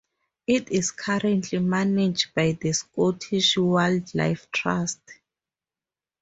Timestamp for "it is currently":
0.47-1.59